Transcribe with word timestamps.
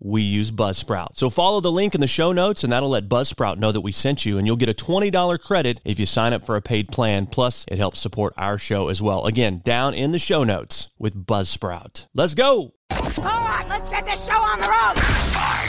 we 0.00 0.22
use 0.22 0.50
Buzzsprout. 0.50 1.16
So 1.16 1.30
follow 1.30 1.60
the 1.60 1.70
link 1.70 1.94
in 1.94 2.00
the 2.00 2.06
show 2.06 2.32
notes, 2.32 2.64
and 2.64 2.72
that'll 2.72 2.88
let 2.88 3.08
Buzzsprout 3.08 3.58
know 3.58 3.70
that 3.70 3.82
we 3.82 3.92
sent 3.92 4.24
you, 4.24 4.38
and 4.38 4.46
you'll 4.46 4.56
get 4.56 4.68
a 4.68 4.74
$20 4.74 5.38
credit 5.40 5.80
if 5.84 6.00
you 6.00 6.06
sign 6.06 6.32
up 6.32 6.44
for 6.44 6.56
a 6.56 6.62
paid 6.62 6.88
plan. 6.88 7.26
Plus, 7.26 7.64
it 7.68 7.78
helps 7.78 8.00
support 8.00 8.34
our 8.36 8.58
show 8.58 8.88
as 8.88 9.02
well. 9.02 9.26
Again, 9.26 9.60
down 9.62 9.94
in 9.94 10.12
the 10.12 10.18
show 10.18 10.42
notes 10.42 10.90
with 10.98 11.26
Buzzsprout. 11.26 12.06
Let's 12.14 12.34
go. 12.34 12.74
All 12.90 13.24
right, 13.24 13.66
let's 13.68 13.90
get 13.90 14.06
this 14.06 14.26
show 14.26 14.32
on 14.32 14.60
the 14.60 14.68
road. 14.68 15.59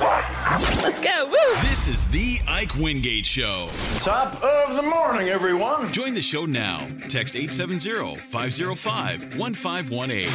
Let's 0.00 0.98
go. 0.98 1.26
Woo! 1.26 1.36
This 1.60 1.86
is 1.86 2.04
the 2.10 2.40
Ike 2.48 2.74
Wingate 2.74 3.24
Show. 3.24 3.68
Top 4.00 4.42
of 4.42 4.74
the 4.74 4.82
morning, 4.82 5.28
everyone. 5.28 5.92
Join 5.92 6.14
the 6.14 6.22
show 6.22 6.46
now. 6.46 6.88
Text 7.08 7.34
870-505-1518. 7.34 10.28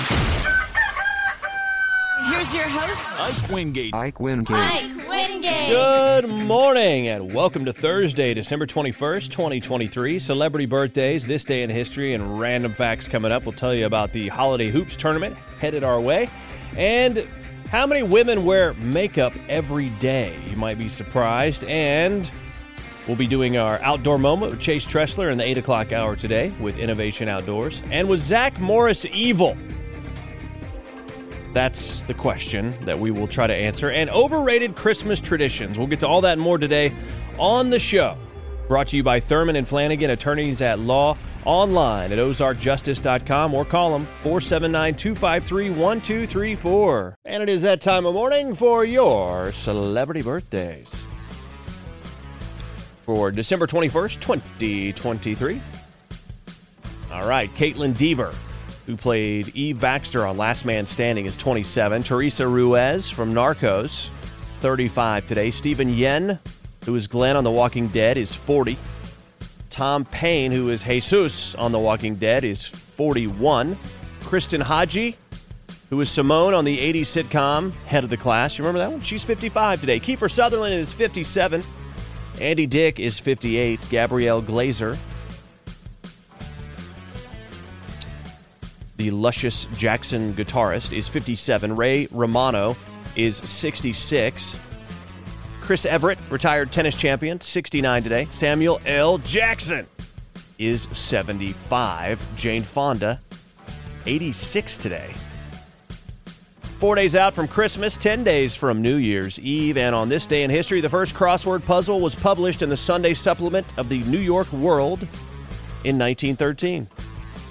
Here's 2.31 2.53
your 2.53 2.67
host. 2.67 3.01
Ike 3.19 3.49
Wingate. 3.51 3.93
Ike 3.93 4.21
Wingate. 4.21 4.55
Ike 4.55 5.09
Wingate. 5.09 5.69
Good 5.69 6.29
morning 6.29 7.09
and 7.09 7.33
welcome 7.33 7.65
to 7.65 7.73
Thursday, 7.73 8.33
December 8.33 8.65
21st, 8.65 9.29
2023. 9.29 10.19
Celebrity 10.19 10.67
birthdays, 10.67 11.27
this 11.27 11.43
day 11.43 11.63
in 11.63 11.69
history, 11.69 12.13
and 12.13 12.39
random 12.39 12.71
facts 12.71 13.09
coming 13.09 13.33
up. 13.33 13.45
We'll 13.45 13.51
tell 13.51 13.75
you 13.75 13.85
about 13.85 14.13
the 14.13 14.29
Holiday 14.29 14.69
Hoops 14.69 14.95
tournament 14.95 15.35
headed 15.59 15.83
our 15.83 15.99
way 15.99 16.29
and 16.77 17.27
how 17.69 17.85
many 17.85 18.01
women 18.01 18.45
wear 18.45 18.73
makeup 18.75 19.33
every 19.47 19.89
day. 19.91 20.35
You 20.49 20.57
might 20.57 20.79
be 20.79 20.89
surprised. 20.89 21.63
And 21.65 22.29
we'll 23.07 23.15
be 23.15 23.27
doing 23.27 23.57
our 23.57 23.79
outdoor 23.81 24.17
moment 24.17 24.51
with 24.51 24.59
Chase 24.59 24.85
Tressler 24.85 25.31
in 25.31 25.37
the 25.37 25.43
8 25.43 25.59
o'clock 25.59 25.93
hour 25.93 26.15
today 26.15 26.51
with 26.59 26.77
Innovation 26.77 27.29
Outdoors. 27.29 27.83
And 27.91 28.09
was 28.09 28.21
Zack 28.21 28.59
Morris 28.59 29.05
evil? 29.05 29.55
That's 31.53 32.03
the 32.03 32.13
question 32.15 32.75
that 32.85 32.99
we 32.99 33.11
will 33.11 33.27
try 33.27 33.45
to 33.45 33.55
answer. 33.55 33.91
And 33.91 34.09
overrated 34.09 34.75
Christmas 34.75 35.21
traditions. 35.21 35.77
We'll 35.77 35.87
get 35.87 35.99
to 35.99 36.07
all 36.07 36.21
that 36.21 36.33
and 36.33 36.41
more 36.41 36.57
today 36.57 36.93
on 37.37 37.69
the 37.69 37.79
show. 37.79 38.17
Brought 38.69 38.89
to 38.89 38.97
you 38.97 39.01
by 39.01 39.19
Thurman 39.19 39.55
and 39.55 39.67
Flanagan, 39.67 40.11
attorneys 40.11 40.61
at 40.61 40.77
law, 40.77 41.17
online 41.43 42.11
at 42.11 42.19
ozarkjustice.com 42.19 43.55
or 43.55 43.65
call 43.65 43.93
them 43.93 44.05
479 44.21 44.93
253 44.93 45.69
1234. 45.71 47.15
And 47.25 47.41
it 47.41 47.49
is 47.49 47.63
that 47.63 47.81
time 47.81 48.05
of 48.05 48.13
morning 48.13 48.53
for 48.53 48.85
your 48.85 49.51
celebrity 49.53 50.21
birthdays. 50.21 50.93
For 53.01 53.31
December 53.31 53.65
21st, 53.65 54.19
2023. 54.19 55.61
All 57.11 57.27
right, 57.27 57.51
Kaitlyn 57.55 57.97
Dever, 57.97 58.31
who 58.85 58.95
played 58.95 59.47
Eve 59.55 59.79
Baxter 59.79 60.27
on 60.27 60.37
Last 60.37 60.63
Man 60.63 60.85
Standing, 60.85 61.25
is 61.25 61.35
27. 61.35 62.03
Teresa 62.03 62.47
Ruiz 62.47 63.09
from 63.09 63.33
Narcos, 63.33 64.09
35 64.59 65.25
today. 65.25 65.49
Steven 65.49 65.91
Yeun, 65.91 66.37
who 66.89 66.95
is 66.95 67.05
Glenn 67.05 67.37
on 67.37 67.43
The 67.43 67.51
Walking 67.51 67.89
Dead, 67.89 68.17
is 68.17 68.33
40. 68.33 68.75
Tom 69.69 70.05
Payne, 70.05 70.51
who 70.51 70.69
is 70.69 70.81
Jesus 70.81 71.53
on 71.53 71.71
The 71.71 71.77
Walking 71.77 72.15
Dead, 72.15 72.43
is 72.43 72.65
41. 72.65 73.77
Khrystyne 74.21 74.63
Haje, 74.63 75.13
who 75.91 76.01
is 76.01 76.09
Simone 76.09 76.55
on 76.55 76.65
the 76.65 76.79
80s 76.79 77.01
sitcom 77.01 77.73
Head 77.85 78.03
of 78.03 78.09
the 78.09 78.17
Class. 78.17 78.57
You 78.57 78.63
remember 78.63 78.79
that 78.79 78.91
one? 78.91 79.01
She's 79.01 79.23
55 79.23 79.81
today. 79.81 79.99
Kiefer 79.99 80.31
Sutherland 80.31 80.73
is 80.73 80.91
57. 80.91 81.61
Andy 82.41 82.65
Dick 82.65 82.99
is 82.99 83.19
58. 83.19 83.87
Gabrielle 83.91 84.41
Glaser, 84.41 84.97
the 88.97 89.11
luscious 89.11 89.65
Jackson 89.77 90.33
guitarist, 90.33 90.91
is 90.91 91.07
57. 91.07 91.75
Ray 91.75 92.07
Romano 92.09 92.75
is 93.15 93.35
66. 93.37 94.59
Chris 95.69 95.85
Evert, 95.85 96.17
retired 96.31 96.71
tennis 96.71 96.95
champion, 96.95 97.39
69 97.39 98.01
today. 98.01 98.27
Samuel 98.31 98.81
L. 98.87 99.19
Jackson 99.19 99.85
is 100.57 100.87
75. 100.93 102.35
Jane 102.35 102.63
Fonda, 102.63 103.19
86 104.07 104.77
today. 104.77 105.13
Four 106.79 106.95
days 106.95 107.15
out 107.15 107.35
from 107.35 107.47
Christmas, 107.47 107.97
10 107.97 108.23
days 108.23 108.55
from 108.55 108.81
New 108.81 108.95
Year's 108.95 109.37
Eve, 109.37 109.77
and 109.77 109.93
on 109.93 110.09
this 110.09 110.25
day 110.25 110.41
in 110.41 110.49
history, 110.49 110.81
the 110.81 110.89
first 110.89 111.13
crossword 111.13 111.63
puzzle 111.63 111.99
was 111.99 112.15
published 112.15 112.63
in 112.63 112.69
the 112.69 112.75
Sunday 112.75 113.13
supplement 113.13 113.67
of 113.77 113.89
the 113.89 113.99
New 114.05 114.17
York 114.17 114.51
World 114.51 115.01
in 115.83 115.99
1913. 115.99 116.87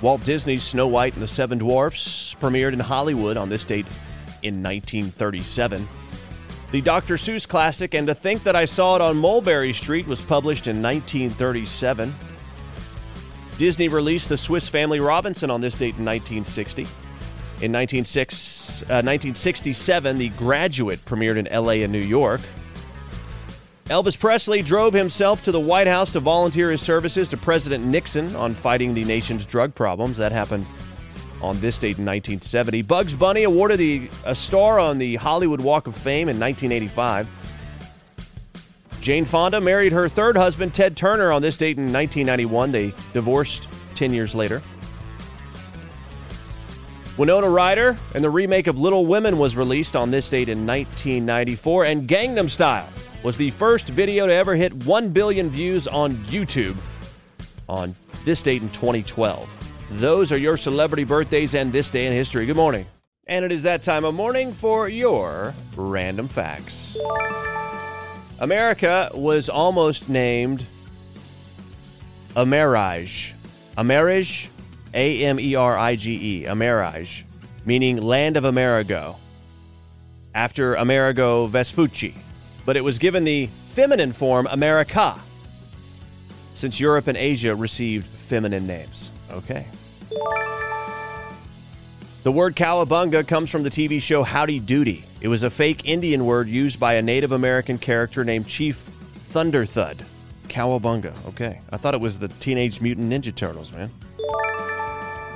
Walt 0.03 0.25
Disney's 0.25 0.65
Snow 0.65 0.89
White 0.89 1.13
and 1.13 1.23
the 1.23 1.29
Seven 1.29 1.59
Dwarfs 1.59 2.35
premiered 2.41 2.73
in 2.73 2.81
Hollywood 2.81 3.37
on 3.37 3.49
this 3.49 3.65
date 3.65 3.87
in 4.43 4.61
1937. 4.61 5.87
The 6.71 6.81
Dr. 6.83 7.15
Seuss 7.15 7.49
classic, 7.49 7.95
And 7.95 8.07
to 8.09 8.15
Think 8.15 8.43
That 8.43 8.55
I 8.55 8.67
Saw 8.67 8.97
It 8.97 9.01
on 9.01 9.17
Mulberry 9.17 9.73
Street, 9.73 10.07
was 10.07 10.21
published 10.21 10.67
in 10.67 10.83
1937. 10.83 12.15
Disney 13.57 13.89
released 13.89 14.29
The 14.29 14.37
Swiss 14.37 14.69
Family 14.69 15.01
Robinson 15.01 15.51
on 15.51 15.63
this 15.63 15.75
date 15.75 15.97
in 15.97 16.05
1960. 16.05 16.83
In 17.61 17.73
1906 17.73 18.83
uh, 18.83 19.03
1967, 19.03 20.19
The 20.19 20.29
Graduate 20.31 21.03
premiered 21.07 21.39
in 21.39 21.49
LA 21.51 21.85
and 21.85 21.93
New 21.93 21.99
York. 21.99 22.43
Elvis 23.87 24.21
Presley 24.21 24.61
drove 24.61 24.93
himself 24.93 25.43
to 25.45 25.51
the 25.51 25.59
White 25.59 25.87
House 25.87 26.13
to 26.13 26.21
volunteer 26.21 26.71
his 26.71 26.83
services 26.83 27.31
to 27.31 27.39
President 27.39 27.87
Nixon 27.87 28.37
on 28.37 28.55
fighting 28.55 28.93
the 28.93 29.05
nation's 29.05 29.47
drug 29.47 29.75
problems. 29.75 30.19
That 30.19 30.33
happened 30.33 30.67
on 31.43 31.61
this 31.61 31.79
date 31.79 31.99
in 31.99 32.05
1970. 32.05 32.83
Bugs 32.83 33.15
Bunny 33.15 33.45
awarded 33.45 33.79
the, 33.79 34.11
a 34.25 34.35
star 34.35 34.79
on 34.79 34.99
the 34.99 35.17
Hollywood 35.17 35.61
Walk 35.61 35.87
of 35.87 35.97
Fame 35.97 36.29
in 36.29 36.39
1985. 36.39 37.29
Jane 39.01 39.25
Fonda 39.25 39.61
married 39.61 39.93
her 39.93 40.09
third 40.09 40.37
husband, 40.37 40.75
Ted 40.75 40.97
Turner, 40.97 41.33
on 41.33 41.41
this 41.41 41.57
date 41.57 41.79
in 41.79 41.85
1991. 41.85 42.73
They 42.73 42.93
divorced 43.13 43.69
10 43.95 44.13
years 44.13 44.35
later. 44.35 44.63
Winona 47.17 47.49
Ryder 47.49 47.99
and 48.15 48.23
the 48.23 48.31
remake 48.31 48.69
of 48.69 48.79
Little 48.79 49.07
Women 49.07 49.39
was 49.39 49.57
released 49.57 49.97
on 49.97 50.11
this 50.11 50.29
date 50.29 50.49
in 50.49 50.67
1994. 50.67 51.85
And 51.87 52.09
Gangnam 52.09 52.49
Style 52.49 52.89
was 53.23 53.37
the 53.37 53.51
first 53.51 53.89
video 53.89 54.27
to 54.27 54.33
ever 54.33 54.55
hit 54.55 54.73
1 54.85 55.11
billion 55.11 55.51
views 55.51 55.89
on 55.89 56.17
YouTube 56.27 56.77
on 57.69 57.95
this 58.25 58.43
date 58.43 58.63
in 58.63 58.71
2012. 58.71 59.68
Those 59.91 60.33
are 60.33 60.37
your 60.37 60.59
celebrity 60.59 61.05
birthdays 61.05 61.55
and 61.55 61.73
this 61.73 61.89
day 61.89 62.07
in 62.07 62.13
history. 62.13 62.45
Good 62.45 62.57
morning. 62.57 62.85
And 63.27 63.45
it 63.45 63.53
is 63.53 63.63
that 63.63 63.83
time 63.83 64.05
of 64.05 64.15
morning 64.15 64.53
for 64.53 64.89
your 64.89 65.55
random 65.77 66.29
facts. 66.29 66.97
America 68.39 69.11
was 69.15 69.49
almost 69.49 70.09
named 70.09 70.65
Amerige. 72.37 73.33
Amerige, 73.79 74.51
A 74.93 75.25
M 75.25 75.41
E 75.41 75.55
R 75.55 75.79
I 75.79 75.97
G 75.97 76.43
E, 76.43 76.45
Amerige, 76.45 77.25
meaning 77.65 77.97
land 77.97 78.37
of 78.37 78.45
Amerigo, 78.45 79.17
after 80.35 80.75
Amerigo 80.75 81.47
Vespucci. 81.47 82.15
But 82.67 82.77
it 82.77 82.85
was 82.85 82.99
given 82.99 83.25
the 83.25 83.47
feminine 83.69 84.13
form 84.13 84.47
America, 84.51 85.19
since 86.55 86.79
Europe 86.79 87.07
and 87.07 87.17
Asia 87.17 87.55
received 87.55 88.07
feminine 88.07 88.67
names. 88.67 89.13
Okay. 89.31 89.67
The 92.23 92.33
word 92.33 92.57
cowabunga 92.57 93.27
comes 93.27 93.51
from 93.51 93.63
the 93.63 93.71
TV 93.71 94.01
show 94.01 94.23
Howdy 94.23 94.61
Doody. 94.61 95.05
It 95.21 95.29
was 95.29 95.43
a 95.43 95.51
fake 95.51 95.83
Indian 95.85 96.25
word 96.25 96.49
used 96.49 96.81
by 96.81 96.95
a 96.95 97.03
Native 97.03 97.33
American 97.33 97.79
character 97.79 98.25
named 98.25 98.47
Chief 98.47 98.89
Thunderthud. 99.31 100.05
Cowabunga. 100.49 101.15
Okay. 101.29 101.61
I 101.71 101.77
thought 101.77 101.95
it 101.95 102.01
was 102.01 102.19
the 102.19 102.29
Teenage 102.29 102.81
Mutant 102.81 103.13
Ninja 103.13 103.35
Turtles, 103.35 103.73
man. 103.73 103.91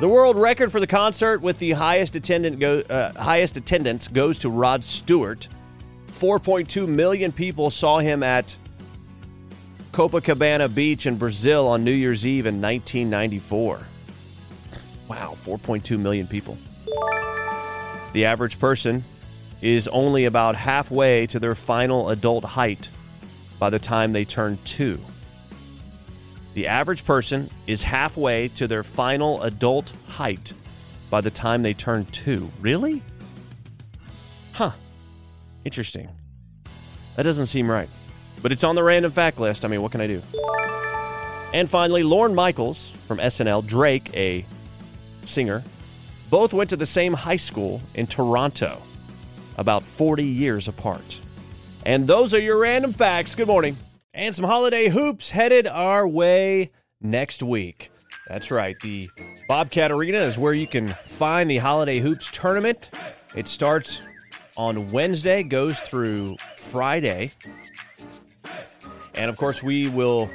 The 0.01 0.09
world 0.09 0.37
record 0.37 0.73
for 0.73 0.81
the 0.81 0.87
concert 0.87 1.43
with 1.43 1.59
the 1.59 1.73
highest 1.73 2.17
attendant 2.17 2.59
go, 2.59 2.81
uh, 2.81 3.13
highest 3.13 3.57
attendance 3.57 4.09
goes 4.09 4.39
to 4.41 4.49
Rod 4.49 4.83
Stewart. 4.83 5.49
4.2 6.09 6.89
million 6.89 7.31
people 7.31 7.71
saw 7.71 7.99
him 7.99 8.23
at 8.23 8.57
Copacabana 9.93 10.75
Beach 10.75 11.07
in 11.07 11.17
Brazil 11.17 11.69
on 11.69 11.85
New 11.85 11.93
Year's 11.93 12.27
Eve 12.27 12.47
in 12.47 12.61
1994. 12.61 13.81
Wow, 15.13 15.35
4.2 15.35 15.99
million 15.99 16.27
people. 16.27 16.57
The 18.15 18.25
average 18.25 18.59
person 18.59 19.05
is 19.61 19.87
only 19.89 20.25
about 20.25 20.57
halfway 20.57 21.27
to 21.27 21.39
their 21.39 21.55
final 21.55 22.09
adult 22.09 22.45
height 22.45 22.89
by 23.59 23.69
the 23.69 23.79
time 23.79 24.15
they 24.15 24.25
turn 24.25 24.57
two. 24.65 24.99
The 26.55 26.67
average 26.67 27.05
person 27.05 27.51
is 27.67 27.83
halfway 27.83 28.49
to 28.57 28.67
their 28.67 28.83
final 28.83 29.43
adult 29.43 29.93
height 30.07 30.55
by 31.11 31.21
the 31.21 31.31
time 31.31 31.63
they 31.63 31.75
turn 31.75 32.07
two. 32.07 32.51
Really? 32.59 33.03
Huh. 34.53 34.71
Interesting. 35.67 36.09
That 37.17 37.25
doesn't 37.25 37.49
seem 37.49 37.71
right. 37.71 37.91
But 38.41 38.51
it's 38.51 38.65
on 38.65 38.77
the 38.77 38.83
random 38.83 39.13
fact 39.13 39.39
list. 39.39 39.67
I 39.67 39.69
mean, 39.69 39.83
what 39.83 39.93
can 39.93 40.01
I 40.01 40.07
do? 40.07 40.23
And 41.53 41.69
finally, 41.69 42.03
Lorne 42.03 42.35
Michaels 42.35 42.95
from 43.07 43.19
SNL, 43.19 43.67
Drake, 43.67 44.11
a 44.17 44.47
singer, 45.25 45.63
both 46.31 46.53
went 46.53 46.71
to 46.71 46.77
the 46.77 46.87
same 46.87 47.13
high 47.13 47.37
school 47.37 47.83
in 47.95 48.07
Toronto, 48.07 48.81
about 49.57 49.83
40 49.83 50.25
years 50.25 50.69
apart. 50.69 51.21
And 51.85 52.07
those 52.07 52.33
are 52.33 52.41
your 52.41 52.59
random 52.59 52.93
facts. 52.93 53.35
Good 53.35 53.49
morning. 53.49 53.77
And 54.15 54.35
some 54.35 54.45
holiday 54.45 54.89
hoops 54.89 55.31
headed 55.31 55.67
our 55.67 56.07
way 56.07 56.71
next 57.01 57.43
week. 57.43 57.91
That's 58.29 58.51
right. 58.51 58.79
The 58.81 59.11
Bobcat 59.49 59.91
Arena 59.91 60.19
is 60.19 60.39
where 60.39 60.53
you 60.53 60.67
can 60.67 60.89
find 60.89 61.51
the 61.51 61.59
Holiday 61.59 61.99
Hoops 61.99 62.31
tournament. 62.33 62.91
It 63.35 63.49
starts 63.49 64.07
on 64.57 64.87
Wednesday, 64.93 65.43
goes 65.43 65.81
through 65.81 66.37
Friday. 66.57 67.33
And 69.15 69.29
of 69.29 69.37
course, 69.37 69.63
we 69.63 69.89
will 69.91 70.31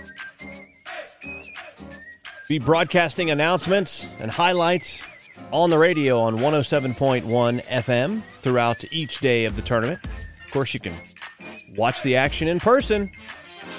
be 2.47 2.59
broadcasting 2.59 3.29
announcements 3.29 4.07
and 4.19 4.31
highlights 4.31 5.29
on 5.51 5.69
the 5.69 5.77
radio 5.77 6.21
on 6.21 6.37
107.1 6.37 7.61
FM 7.63 8.21
throughout 8.21 8.83
each 8.91 9.19
day 9.19 9.45
of 9.45 9.55
the 9.55 9.61
tournament. 9.61 9.99
Of 10.45 10.51
course, 10.51 10.73
you 10.73 10.79
can 10.79 10.93
watch 11.75 12.01
the 12.03 12.15
action 12.15 12.47
in 12.47 12.59
person 12.59 13.11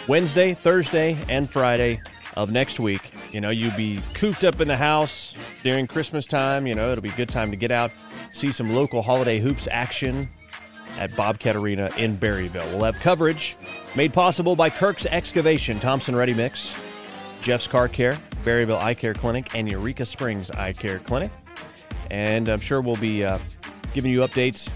Wednesday, 0.06 0.55
Thursday, 0.55 1.17
and 1.29 1.49
Friday 1.49 2.00
of 2.37 2.53
next 2.53 2.79
week. 2.79 3.12
You 3.32 3.41
know, 3.41 3.50
you'll 3.50 3.76
be 3.76 4.00
cooped 4.15 4.44
up 4.44 4.61
in 4.61 4.69
the 4.69 4.76
house 4.76 5.35
during 5.62 5.87
Christmas 5.87 6.26
time. 6.26 6.67
You 6.67 6.75
know, 6.75 6.93
it'll 6.93 7.03
be 7.03 7.11
a 7.11 7.17
good 7.17 7.29
time 7.29 7.50
to 7.50 7.56
get 7.56 7.70
out, 7.70 7.91
see 8.32 8.53
some 8.53 8.75
local 8.75 9.03
holiday 9.03 9.38
hoops 9.38 9.67
action 9.70 10.29
at 10.99 11.15
Bobcat 11.17 11.56
Arena 11.56 11.91
in 11.97 12.17
Berryville. 12.17 12.67
We'll 12.73 12.85
have 12.85 12.99
coverage 13.00 13.56
made 13.97 14.12
possible 14.12 14.56
by 14.56 14.70
Kirk's 14.70 15.06
Excavation, 15.06 15.79
Thompson 15.79 16.17
Ready 16.17 16.35
Mix, 16.35 16.75
Jeff's 17.43 17.67
Car 17.67 17.88
Care, 17.88 18.19
Berryville 18.48 18.80
Eye 18.80 18.94
Care 18.94 19.12
Clinic, 19.12 19.54
and 19.54 19.68
Eureka 19.68 20.06
Springs 20.06 20.50
Eye 20.50 20.72
Care 20.72 21.00
Clinic. 21.00 21.30
And 22.10 22.48
I'm 22.48 22.60
sure 22.60 22.80
we'll 22.80 22.96
be 22.96 23.22
uh, 23.22 23.38
giving 23.92 24.10
you 24.10 24.20
updates 24.20 24.72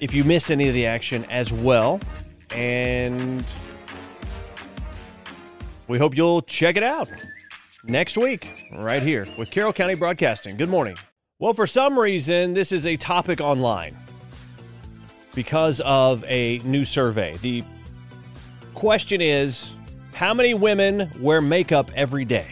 if 0.00 0.12
you 0.12 0.24
missed 0.24 0.50
any 0.50 0.66
of 0.66 0.74
the 0.74 0.86
action 0.86 1.24
as 1.30 1.52
well. 1.52 2.00
And 2.52 3.44
we 5.86 5.98
hope 5.98 6.16
you'll 6.16 6.42
check 6.42 6.76
it 6.76 6.82
out 6.82 7.08
next 7.84 8.18
week, 8.18 8.66
right 8.72 9.00
here 9.00 9.24
with 9.38 9.52
Carroll 9.52 9.72
County 9.72 9.94
Broadcasting. 9.94 10.56
Good 10.56 10.68
morning. 10.68 10.96
Well, 11.38 11.52
for 11.52 11.68
some 11.68 11.96
reason, 11.96 12.54
this 12.54 12.72
is 12.72 12.86
a 12.86 12.96
topic 12.96 13.40
online 13.40 13.96
because 15.32 15.80
of 15.82 16.24
a 16.24 16.58
new 16.64 16.84
survey. 16.84 17.36
The 17.36 17.62
question 18.74 19.20
is 19.20 19.74
how 20.14 20.32
many 20.32 20.54
women 20.54 21.10
wear 21.20 21.40
makeup 21.40 21.90
every 21.94 22.24
day? 22.24 22.46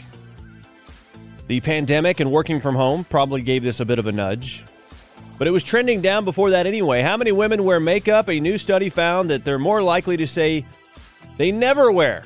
The 1.46 1.60
pandemic 1.60 2.20
and 2.20 2.30
working 2.30 2.60
from 2.60 2.74
home 2.74 3.04
probably 3.04 3.42
gave 3.42 3.62
this 3.62 3.80
a 3.80 3.84
bit 3.84 3.98
of 3.98 4.06
a 4.06 4.12
nudge. 4.12 4.64
But 5.38 5.48
it 5.48 5.50
was 5.50 5.64
trending 5.64 6.00
down 6.00 6.24
before 6.24 6.50
that 6.50 6.66
anyway. 6.66 7.02
How 7.02 7.16
many 7.16 7.32
women 7.32 7.64
wear 7.64 7.80
makeup? 7.80 8.28
A 8.28 8.38
new 8.38 8.58
study 8.58 8.88
found 8.88 9.30
that 9.30 9.44
they're 9.44 9.58
more 9.58 9.82
likely 9.82 10.16
to 10.18 10.26
say 10.26 10.64
they 11.36 11.50
never 11.50 11.90
wear 11.90 12.24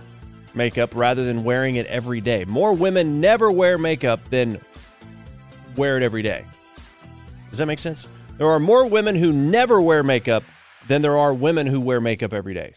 makeup 0.54 0.94
rather 0.94 1.24
than 1.24 1.44
wearing 1.44 1.76
it 1.76 1.86
every 1.86 2.20
day. 2.20 2.44
More 2.44 2.72
women 2.72 3.20
never 3.20 3.50
wear 3.50 3.78
makeup 3.78 4.24
than 4.30 4.60
wear 5.76 5.96
it 5.96 6.02
every 6.02 6.22
day. 6.22 6.44
Does 7.50 7.58
that 7.58 7.66
make 7.66 7.78
sense? 7.78 8.06
There 8.38 8.48
are 8.48 8.58
more 8.58 8.86
women 8.86 9.14
who 9.14 9.32
never 9.32 9.80
wear 9.80 10.02
makeup 10.02 10.44
than 10.88 11.02
there 11.02 11.16
are 11.16 11.32
women 11.32 11.66
who 11.66 11.80
wear 11.80 12.00
makeup 12.00 12.32
every 12.32 12.54
day. 12.54 12.74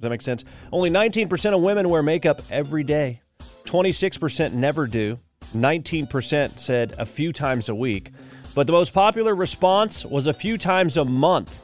Does 0.00 0.04
that 0.04 0.10
make 0.10 0.22
sense? 0.22 0.46
Only 0.72 0.88
19% 0.88 1.54
of 1.54 1.60
women 1.60 1.90
wear 1.90 2.02
makeup 2.02 2.40
every 2.50 2.82
day. 2.84 3.20
26% 3.64 4.54
never 4.54 4.86
do. 4.86 5.18
19% 5.54 6.58
said 6.58 6.94
a 6.96 7.04
few 7.04 7.34
times 7.34 7.68
a 7.68 7.74
week. 7.74 8.10
But 8.54 8.66
the 8.66 8.72
most 8.72 8.94
popular 8.94 9.34
response 9.34 10.06
was 10.06 10.26
a 10.26 10.32
few 10.32 10.56
times 10.56 10.96
a 10.96 11.04
month, 11.04 11.62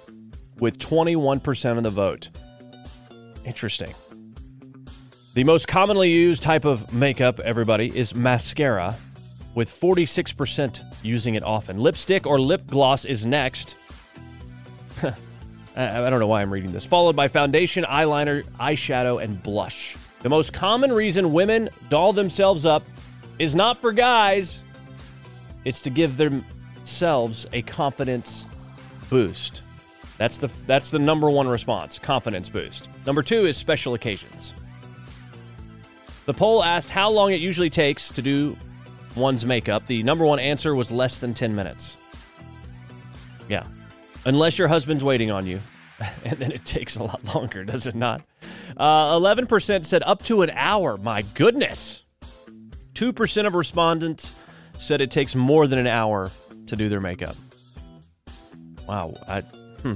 with 0.59 0.79
21% 0.79 1.79
of 1.79 1.83
the 1.83 1.88
vote. 1.91 2.29
Interesting. 3.47 3.94
The 5.33 5.44
most 5.44 5.67
commonly 5.67 6.11
used 6.11 6.43
type 6.43 6.67
of 6.67 6.93
makeup, 6.93 7.41
everybody, 7.41 7.97
is 7.97 8.15
mascara, 8.15 8.97
with 9.55 9.71
46% 9.71 10.85
using 11.03 11.37
it 11.37 11.43
often. 11.43 11.79
Lipstick 11.79 12.27
or 12.27 12.38
lip 12.38 12.67
gloss 12.67 13.06
is 13.06 13.25
next. 13.25 13.77
I 15.76 16.08
don't 16.08 16.20
know 16.20 16.26
why 16.26 16.40
I'm 16.40 16.50
reading 16.50 16.73
this. 16.73 16.87
Followed 16.87 17.17
by 17.17 17.28
foundation, 17.28 17.84
eyeliner, 17.84 18.44
eyeshadow, 18.58 19.23
and 19.23 19.43
blush. 19.43 19.96
The 20.23 20.31
most 20.31 20.52
common 20.52 20.90
reason 20.90 21.34
women 21.34 21.69
doll 21.90 22.14
themselves 22.14 22.64
up 22.64 22.84
is 23.38 23.55
not 23.55 23.76
for 23.76 23.93
guys, 23.93 24.62
it's 25.67 25.82
to 25.82 25.90
give 25.90 26.17
themselves 26.17 27.46
a 27.52 27.61
confidence 27.62 28.46
boost. 29.11 29.62
That's 30.17 30.38
the 30.38 30.50
that's 30.67 30.90
the 30.90 30.99
number 30.99 31.28
one 31.28 31.46
response, 31.46 31.99
confidence 31.99 32.49
boost. 32.49 32.88
Number 33.05 33.23
2 33.23 33.46
is 33.46 33.56
special 33.56 33.93
occasions. 33.94 34.55
The 36.25 36.32
poll 36.32 36.64
asked 36.64 36.90
how 36.90 37.11
long 37.11 37.32
it 37.32 37.40
usually 37.40 37.70
takes 37.70 38.11
to 38.12 38.23
do 38.23 38.56
one's 39.14 39.44
makeup. 39.44 39.87
The 39.87 40.02
number 40.02 40.25
one 40.25 40.38
answer 40.38 40.75
was 40.75 40.90
less 40.90 41.19
than 41.19 41.34
10 41.34 41.55
minutes. 41.55 41.99
Yeah. 43.49 43.67
Unless 44.26 44.58
your 44.58 44.67
husband's 44.67 45.05
waiting 45.05 45.31
on 45.31 45.46
you. 45.46 45.61
And 46.26 46.38
then 46.38 46.52
it 46.52 46.62
takes 46.67 46.96
a 46.96 47.02
lot 47.02 47.25
longer, 47.34 47.64
does 47.64 47.87
it 47.87 47.94
not? 47.94 48.20
Uh, 48.76 49.19
11% 49.19 49.87
said 49.87 50.02
up 50.02 50.23
to 50.25 50.43
an 50.43 50.50
hour. 50.50 50.99
My 50.99 51.23
goodness. 51.32 52.05
2% 52.93 53.46
of 53.46 53.55
respondents 53.55 54.34
said 54.78 55.00
it 55.00 55.11
takes 55.11 55.34
more 55.34 55.67
than 55.67 55.78
an 55.78 55.87
hour 55.87 56.31
to 56.67 56.76
do 56.76 56.90
their 56.90 57.00
makeup. 57.00 57.34
Wow. 58.87 59.14
I, 59.26 59.40
hmm. 59.40 59.95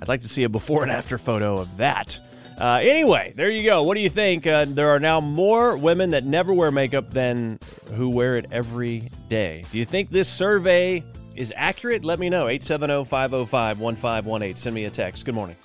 I'd 0.00 0.08
like 0.08 0.22
to 0.22 0.28
see 0.28 0.42
a 0.42 0.48
before 0.48 0.82
and 0.82 0.90
after 0.90 1.18
photo 1.18 1.58
of 1.58 1.76
that. 1.76 2.18
Uh, 2.60 2.80
anyway, 2.82 3.32
there 3.36 3.50
you 3.50 3.62
go. 3.62 3.84
What 3.84 3.94
do 3.94 4.00
you 4.00 4.10
think? 4.10 4.44
Uh, 4.44 4.64
there 4.68 4.88
are 4.88 4.98
now 4.98 5.20
more 5.20 5.76
women 5.76 6.10
that 6.10 6.24
never 6.24 6.52
wear 6.52 6.72
makeup 6.72 7.10
than 7.10 7.60
who 7.94 8.08
wear 8.08 8.36
it 8.36 8.46
every 8.50 9.08
day. 9.28 9.64
Do 9.70 9.78
you 9.78 9.84
think 9.84 10.10
this 10.10 10.28
survey 10.28 11.04
is 11.36 11.52
accurate? 11.56 12.04
Let 12.04 12.18
me 12.18 12.28
know. 12.30 12.48
870 12.48 13.04
505 13.04 13.80
1518. 13.80 14.56
Send 14.56 14.74
me 14.74 14.84
a 14.84 14.90
text. 14.90 15.24
Good 15.24 15.34
morning. 15.34 15.56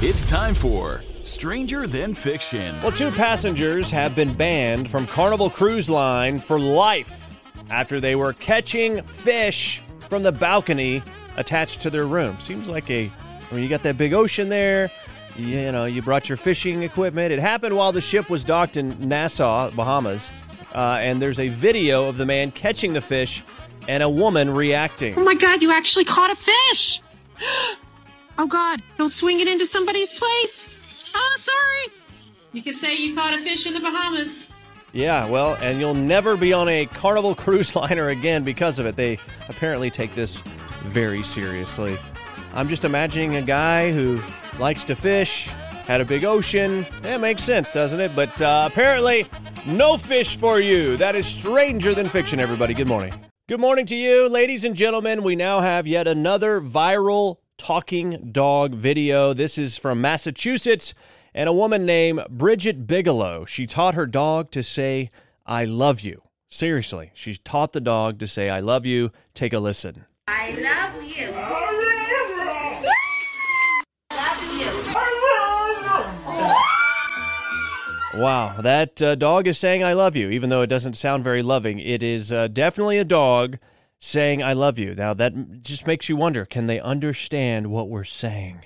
It's 0.00 0.28
time 0.28 0.54
for 0.54 1.02
Stranger 1.22 1.86
Than 1.86 2.14
Fiction. 2.14 2.80
Well, 2.82 2.92
two 2.92 3.10
passengers 3.10 3.90
have 3.90 4.14
been 4.14 4.34
banned 4.34 4.90
from 4.90 5.06
Carnival 5.06 5.48
Cruise 5.48 5.88
Line 5.88 6.38
for 6.38 6.60
life 6.60 7.38
after 7.70 7.98
they 7.98 8.14
were 8.14 8.34
catching 8.34 9.02
fish 9.02 9.82
from 10.08 10.22
the 10.22 10.32
balcony 10.32 11.02
attached 11.36 11.80
to 11.80 11.90
their 11.90 12.06
room. 12.06 12.38
Seems 12.40 12.68
like 12.68 12.90
a, 12.90 13.10
I 13.50 13.54
mean, 13.54 13.62
you 13.62 13.68
got 13.68 13.82
that 13.84 13.96
big 13.96 14.12
ocean 14.12 14.48
there. 14.48 14.90
You 15.36 15.72
know, 15.72 15.84
you 15.84 16.02
brought 16.02 16.28
your 16.28 16.36
fishing 16.36 16.82
equipment. 16.82 17.32
It 17.32 17.40
happened 17.40 17.76
while 17.76 17.92
the 17.92 18.00
ship 18.00 18.30
was 18.30 18.44
docked 18.44 18.76
in 18.76 19.08
Nassau, 19.08 19.70
Bahamas. 19.70 20.30
Uh, 20.74 20.98
and 21.00 21.20
there's 21.20 21.40
a 21.40 21.48
video 21.48 22.08
of 22.08 22.18
the 22.18 22.26
man 22.26 22.50
catching 22.50 22.92
the 22.92 23.00
fish 23.00 23.42
and 23.88 24.02
a 24.02 24.08
woman 24.08 24.50
reacting. 24.50 25.14
Oh 25.16 25.24
my 25.24 25.34
god, 25.34 25.62
you 25.62 25.72
actually 25.72 26.04
caught 26.04 26.30
a 26.30 26.36
fish! 26.36 27.02
Oh 28.38 28.46
god, 28.46 28.82
don't 28.98 29.14
swing 29.14 29.40
it 29.40 29.48
into 29.48 29.64
somebody's 29.64 30.12
place! 30.12 30.68
Oh, 31.14 31.36
sorry! 31.38 31.94
You 32.52 32.62
could 32.62 32.76
say 32.76 32.94
you 32.94 33.14
caught 33.14 33.32
a 33.32 33.38
fish 33.38 33.66
in 33.66 33.72
the 33.72 33.80
Bahamas. 33.80 34.46
Yeah, 34.92 35.26
well, 35.26 35.54
and 35.60 35.80
you'll 35.80 35.94
never 35.94 36.36
be 36.36 36.52
on 36.52 36.68
a 36.68 36.86
Carnival 36.86 37.34
cruise 37.44 37.74
liner 37.74 38.08
again 38.10 38.44
because 38.44 38.78
of 38.78 38.86
it. 38.86 38.96
They 38.96 39.18
apparently 39.48 39.90
take 39.90 40.14
this 40.14 40.42
very 40.84 41.22
seriously. 41.22 41.98
I'm 42.54 42.68
just 42.68 42.84
imagining 42.84 43.36
a 43.36 43.42
guy 43.42 43.92
who 43.92 44.22
likes 44.58 44.84
to 44.84 44.96
fish, 44.96 45.48
had 45.86 46.00
a 46.00 46.04
big 46.04 46.24
ocean. 46.24 46.86
That 47.02 47.20
makes 47.20 47.42
sense, 47.42 47.70
doesn't 47.70 48.00
it? 48.00 48.16
But 48.16 48.40
uh, 48.40 48.68
apparently, 48.70 49.26
no 49.66 49.96
fish 49.96 50.36
for 50.36 50.60
you. 50.60 50.96
That 50.96 51.14
is 51.14 51.26
stranger 51.26 51.94
than 51.94 52.08
fiction, 52.08 52.40
everybody. 52.40 52.74
Good 52.74 52.88
morning. 52.88 53.25
Good 53.48 53.60
morning 53.60 53.86
to 53.86 53.94
you, 53.94 54.28
ladies 54.28 54.64
and 54.64 54.74
gentlemen. 54.74 55.22
We 55.22 55.36
now 55.36 55.60
have 55.60 55.86
yet 55.86 56.08
another 56.08 56.60
viral 56.60 57.36
talking 57.56 58.30
dog 58.32 58.74
video. 58.74 59.32
This 59.34 59.56
is 59.56 59.78
from 59.78 60.00
Massachusetts 60.00 60.94
and 61.32 61.48
a 61.48 61.52
woman 61.52 61.86
named 61.86 62.26
Bridget 62.28 62.88
Bigelow. 62.88 63.44
She 63.44 63.68
taught 63.68 63.94
her 63.94 64.04
dog 64.04 64.50
to 64.50 64.64
say, 64.64 65.12
I 65.46 65.64
love 65.64 66.00
you. 66.00 66.22
Seriously, 66.48 67.12
she 67.14 67.36
taught 67.36 67.72
the 67.72 67.80
dog 67.80 68.18
to 68.18 68.26
say, 68.26 68.50
I 68.50 68.58
love 68.58 68.84
you. 68.84 69.12
Take 69.32 69.52
a 69.52 69.60
listen. 69.60 70.06
I 70.26 70.50
love 70.50 71.04
you. 71.04 71.95
Wow, 78.16 78.62
that 78.62 79.02
uh, 79.02 79.14
dog 79.14 79.46
is 79.46 79.58
saying 79.58 79.84
I 79.84 79.92
love 79.92 80.16
you, 80.16 80.30
even 80.30 80.48
though 80.48 80.62
it 80.62 80.68
doesn't 80.68 80.94
sound 80.94 81.22
very 81.22 81.42
loving. 81.42 81.78
It 81.78 82.02
is 82.02 82.32
uh, 82.32 82.48
definitely 82.48 82.96
a 82.96 83.04
dog 83.04 83.58
saying 83.98 84.42
I 84.42 84.54
love 84.54 84.78
you. 84.78 84.94
Now, 84.94 85.12
that 85.12 85.60
just 85.60 85.86
makes 85.86 86.08
you 86.08 86.16
wonder 86.16 86.46
can 86.46 86.66
they 86.66 86.80
understand 86.80 87.66
what 87.66 87.90
we're 87.90 88.04
saying? 88.04 88.64